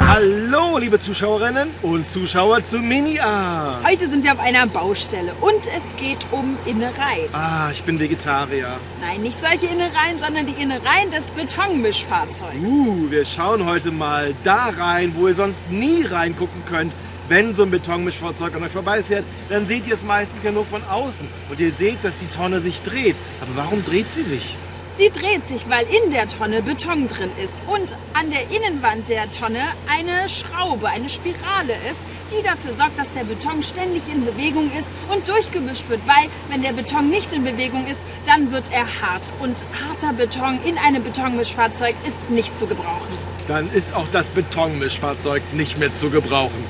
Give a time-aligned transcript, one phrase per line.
[0.00, 3.80] Hallo, liebe Zuschauerinnen und Zuschauer zu Mini-A.
[3.86, 7.28] Heute sind wir auf einer Baustelle und es geht um Innereien.
[7.34, 8.78] Ah, ich bin Vegetarier.
[9.02, 12.56] Nein, nicht solche Innereien, sondern die Innereien des Betonmischfahrzeugs.
[12.64, 16.94] Uh, wir schauen heute mal da rein, wo ihr sonst nie reingucken könnt.
[17.28, 20.84] Wenn so ein Betonmischfahrzeug an euch vorbeifährt, dann seht ihr es meistens ja nur von
[20.84, 21.26] außen.
[21.50, 23.16] Und ihr seht, dass die Tonne sich dreht.
[23.40, 24.54] Aber warum dreht sie sich?
[24.96, 29.30] Sie dreht sich, weil in der Tonne Beton drin ist und an der Innenwand der
[29.30, 34.70] Tonne eine Schraube, eine Spirale ist, die dafür sorgt, dass der Beton ständig in Bewegung
[34.78, 38.86] ist und durchgemischt wird, weil wenn der Beton nicht in Bewegung ist, dann wird er
[39.02, 43.18] hart und harter Beton in einem Betonmischfahrzeug ist nicht zu gebrauchen.
[43.48, 46.64] Dann ist auch das Betonmischfahrzeug nicht mehr zu gebrauchen.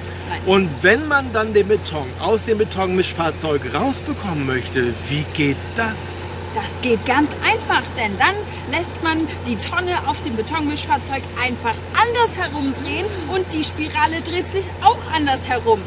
[0.46, 6.22] Und wenn man dann den Beton aus dem Betonmischfahrzeug rausbekommen möchte, wie geht das?
[6.54, 8.36] Das geht ganz einfach, denn dann
[8.70, 14.66] lässt man die Tonne auf dem Betonmischfahrzeug einfach anders herumdrehen und die Spirale dreht sich
[14.82, 15.82] auch anders herum.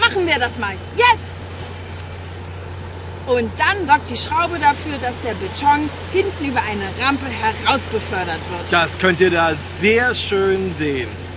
[0.00, 1.66] Machen wir das mal jetzt!
[3.26, 8.72] Und dann sorgt die Schraube dafür, dass der Beton hinten über eine Rampe herausbefördert wird.
[8.72, 11.27] Das könnt ihr da sehr schön sehen.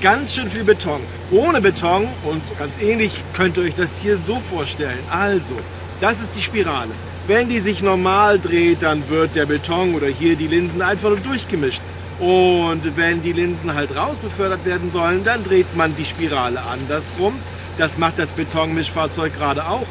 [0.00, 1.02] Ganz schön viel Beton.
[1.30, 4.98] Ohne Beton und ganz ähnlich könnt ihr euch das hier so vorstellen.
[5.10, 5.52] Also,
[6.00, 6.92] das ist die Spirale.
[7.26, 11.20] Wenn die sich normal dreht, dann wird der Beton oder hier die Linsen einfach nur
[11.20, 11.82] durchgemischt.
[12.18, 17.34] Und wenn die Linsen halt rausbefördert werden sollen, dann dreht man die Spirale andersrum.
[17.76, 19.86] Das macht das Betonmischfahrzeug gerade auch.